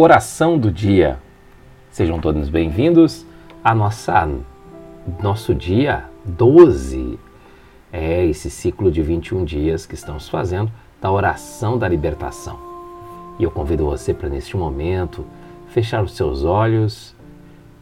[0.00, 1.18] Oração do dia.
[1.90, 3.26] Sejam todos bem-vindos
[3.64, 4.30] a nossa
[5.20, 7.18] nosso dia 12.
[7.92, 10.70] É esse ciclo de 21 dias que estamos fazendo
[11.00, 12.60] da oração da libertação.
[13.40, 15.26] E eu convido você para neste momento
[15.66, 17.12] fechar os seus olhos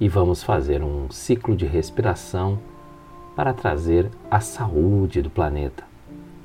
[0.01, 2.59] e vamos fazer um ciclo de respiração
[3.37, 5.85] para trazer a saúde do planeta.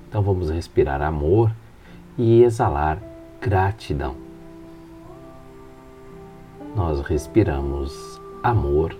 [0.09, 1.49] Então vamos respirar amor
[2.17, 3.01] e exalar
[3.39, 4.30] gratidão.
[6.73, 8.95] Nós respiramos amor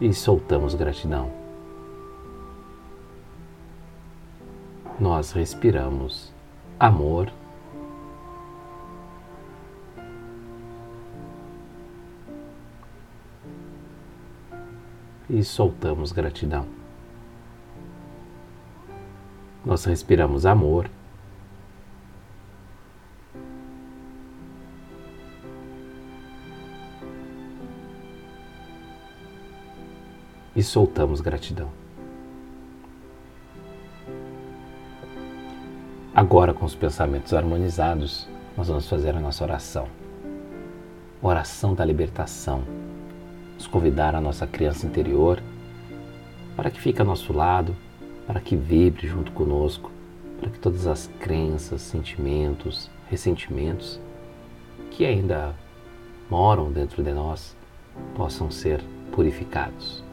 [0.00, 1.30] e soltamos gratidão.
[4.98, 6.32] Nós respiramos
[6.78, 7.32] amor
[15.30, 16.66] e soltamos gratidão.
[19.64, 20.90] Nós respiramos amor
[30.54, 31.70] e soltamos gratidão.
[36.14, 39.88] Agora, com os pensamentos harmonizados, nós vamos fazer a nossa oração.
[41.22, 42.62] Oração da libertação.
[43.54, 45.42] Nos convidar a nossa criança interior
[46.54, 47.74] para que fique ao nosso lado,
[48.26, 49.90] para que vibre junto conosco,
[50.38, 53.98] para que todas as crenças, sentimentos, ressentimentos
[54.90, 55.54] que ainda
[56.28, 57.56] moram dentro de nós
[58.14, 60.04] possam ser purificados.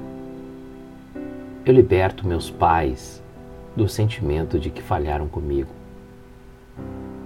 [1.65, 3.21] Eu liberto meus pais
[3.75, 5.69] do sentimento de que falharam comigo.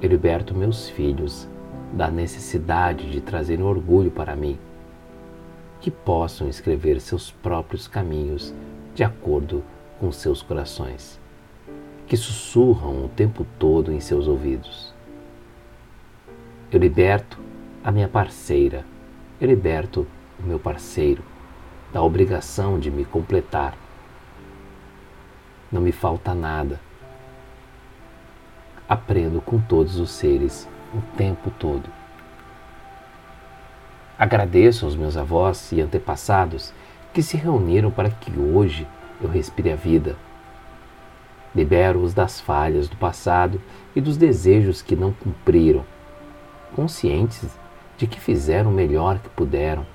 [0.01, 1.47] Eu liberto meus filhos
[1.93, 4.57] da necessidade de trazer orgulho para mim,
[5.79, 8.51] que possam escrever seus próprios caminhos
[8.95, 9.63] de acordo
[9.99, 11.19] com seus corações,
[12.07, 14.91] que sussurram o tempo todo em seus ouvidos.
[16.71, 17.37] Eu liberto
[17.83, 18.83] a minha parceira,
[19.39, 20.07] eu liberto
[20.39, 21.21] o meu parceiro
[21.93, 23.77] da obrigação de me completar
[25.73, 26.79] não me falta nada.
[28.87, 31.89] Aprendo com todos os seres o tempo todo.
[34.19, 36.71] Agradeço aos meus avós e antepassados
[37.11, 38.87] que se reuniram para que hoje
[39.19, 40.15] eu respire a vida.
[41.55, 43.59] Libero-os das falhas do passado
[43.95, 45.83] e dos desejos que não cumpriram,
[46.75, 47.49] conscientes
[47.97, 49.85] de que fizeram o melhor que puderam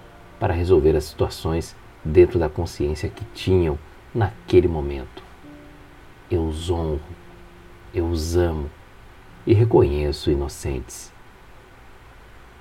[0.41, 3.79] para resolver as situações dentro da consciência que tinham
[4.15, 5.28] naquele momento
[6.31, 7.01] eu os honro,
[7.95, 8.71] eu os amo
[9.47, 11.13] e reconheço inocentes.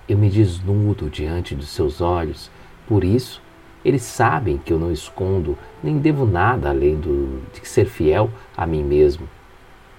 [0.08, 2.50] Eu me desnudo diante dos seus olhos,
[2.88, 3.42] por isso
[3.84, 8.66] eles sabem que eu não escondo nem devo nada além do, de ser fiel a
[8.66, 9.28] mim mesmo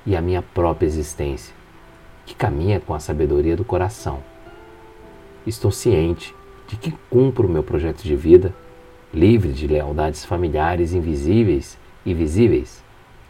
[0.06, 1.54] e à minha própria existência,
[2.24, 4.22] que caminha com a sabedoria do coração.
[5.46, 6.34] Estou ciente
[6.66, 8.54] de que cumpro o meu projeto de vida,
[9.12, 12.82] livre de lealdades familiares invisíveis e visíveis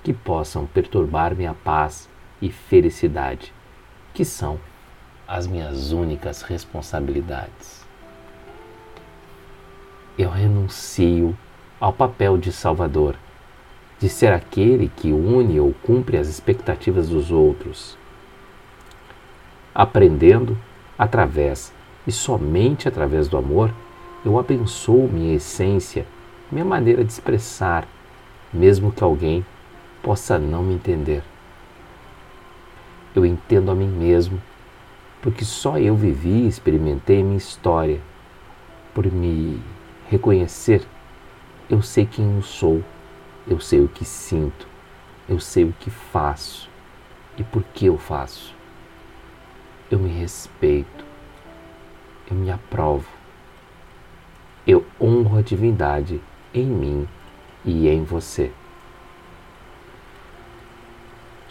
[0.03, 2.09] que possam perturbar minha paz
[2.41, 3.53] e felicidade,
[4.15, 4.59] que são
[5.27, 7.87] as minhas únicas responsabilidades.
[10.17, 11.37] Eu renuncio
[11.81, 13.15] ao papel de salvador,
[13.99, 17.99] de ser aquele que une ou cumpre as expectativas dos outros,
[19.75, 20.57] aprendendo
[20.99, 21.73] através
[22.07, 23.73] e somente através do amor,
[24.25, 26.07] eu abençoo minha essência,
[26.51, 27.87] minha maneira de expressar,
[28.53, 29.45] mesmo que alguém
[30.03, 31.23] possa não me entender.
[33.15, 34.41] Eu entendo a mim mesmo,
[35.21, 38.01] porque só eu vivi e experimentei minha história.
[38.95, 39.63] Por me
[40.09, 40.87] reconhecer,
[41.69, 42.83] eu sei quem eu sou,
[43.47, 44.67] eu sei o que sinto,
[45.29, 46.69] eu sei o que faço
[47.37, 48.55] e por que eu faço.
[49.91, 51.05] Eu me respeito,
[52.31, 53.09] eu me aprovo,
[54.67, 56.21] eu honro a divindade
[56.53, 57.09] em mim
[57.65, 58.53] e em você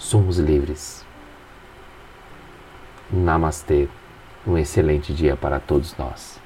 [0.07, 1.06] somos livres.
[3.12, 3.89] Namastê.
[4.45, 6.39] Um excelente dia para todos nós.